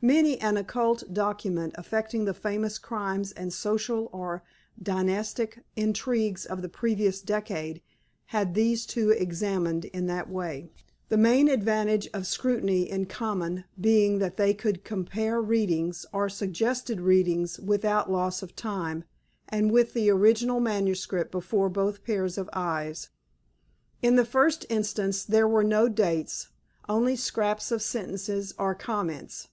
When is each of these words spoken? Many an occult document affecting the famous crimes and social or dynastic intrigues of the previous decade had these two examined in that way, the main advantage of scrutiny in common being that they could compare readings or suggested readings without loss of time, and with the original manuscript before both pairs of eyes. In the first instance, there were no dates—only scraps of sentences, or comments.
Many 0.00 0.40
an 0.40 0.56
occult 0.56 1.12
document 1.12 1.72
affecting 1.76 2.24
the 2.24 2.34
famous 2.34 2.78
crimes 2.78 3.30
and 3.32 3.52
social 3.52 4.08
or 4.12 4.44
dynastic 4.80 5.60
intrigues 5.76 6.46
of 6.46 6.62
the 6.62 6.68
previous 6.68 7.20
decade 7.20 7.82
had 8.26 8.54
these 8.54 8.86
two 8.86 9.10
examined 9.10 9.84
in 9.86 10.06
that 10.06 10.28
way, 10.30 10.70
the 11.08 11.16
main 11.16 11.48
advantage 11.48 12.08
of 12.12 12.28
scrutiny 12.28 12.88
in 12.88 13.06
common 13.06 13.64
being 13.80 14.18
that 14.20 14.36
they 14.36 14.54
could 14.54 14.84
compare 14.84 15.40
readings 15.40 16.06
or 16.12 16.28
suggested 16.28 17.00
readings 17.00 17.58
without 17.60 18.10
loss 18.10 18.40
of 18.42 18.54
time, 18.56 19.02
and 19.48 19.72
with 19.72 19.94
the 19.94 20.10
original 20.10 20.60
manuscript 20.60 21.30
before 21.32 21.68
both 21.68 22.04
pairs 22.04 22.38
of 22.38 22.50
eyes. 22.52 23.10
In 24.02 24.16
the 24.16 24.24
first 24.24 24.64
instance, 24.68 25.24
there 25.24 25.46
were 25.48 25.64
no 25.64 25.88
dates—only 25.88 27.16
scraps 27.16 27.70
of 27.72 27.82
sentences, 27.82 28.52
or 28.58 28.74
comments. 28.74 29.48